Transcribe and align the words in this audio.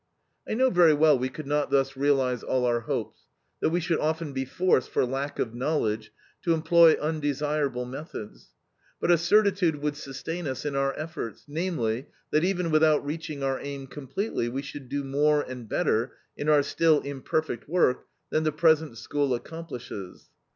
"I 0.49 0.55
know 0.55 0.71
very 0.71 0.95
well 0.95 1.19
we 1.19 1.29
could 1.29 1.45
not 1.45 1.69
thus 1.69 1.95
realize 1.95 2.41
all 2.41 2.65
our 2.65 2.79
hopes, 2.79 3.27
that 3.59 3.69
we 3.69 3.79
should 3.79 3.99
often 3.99 4.33
be 4.33 4.45
forced, 4.45 4.89
for 4.89 5.05
lack 5.05 5.37
of 5.37 5.53
knowledge, 5.53 6.11
to 6.41 6.55
employ 6.55 6.93
undesirable 6.95 7.85
methods; 7.85 8.49
but 8.99 9.11
a 9.11 9.17
certitude 9.19 9.75
would 9.79 9.95
sustain 9.95 10.47
us 10.47 10.65
in 10.65 10.75
our 10.75 10.97
efforts 10.97 11.45
namely, 11.47 12.07
that 12.31 12.43
even 12.43 12.71
without 12.71 13.05
reaching 13.05 13.43
our 13.43 13.59
aim 13.59 13.85
completely 13.85 14.49
we 14.49 14.63
should 14.63 14.89
do 14.89 15.03
more 15.03 15.43
and 15.43 15.69
better 15.69 16.13
in 16.35 16.49
our 16.49 16.63
still 16.63 17.01
imperfect 17.01 17.69
work 17.69 18.07
than 18.31 18.41
the 18.41 18.51
present 18.51 18.97
school 18.97 19.35
accomplishes. 19.35 20.31